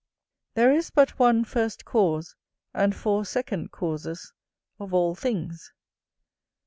There 0.55 0.71
is 0.73 0.89
but 0.89 1.19
one 1.19 1.43
first 1.45 1.85
cause, 1.85 2.35
and 2.73 2.95
four 2.95 3.23
second 3.23 3.69
causes, 3.71 4.33
of 4.79 4.95
all 4.95 5.13
things. 5.13 5.73